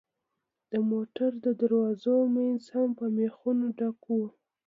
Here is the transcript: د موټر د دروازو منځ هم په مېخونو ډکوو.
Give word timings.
د 0.71 0.73
موټر 0.91 1.31
د 1.45 1.45
دروازو 1.61 2.15
منځ 2.35 2.61
هم 2.75 2.89
په 2.99 3.05
مېخونو 3.17 3.65
ډکوو. 3.77 4.25